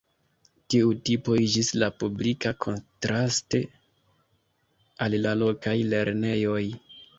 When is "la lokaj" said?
5.29-5.77